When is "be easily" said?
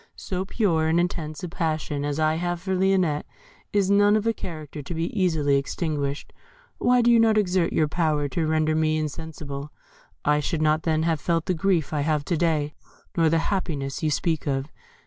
4.95-5.57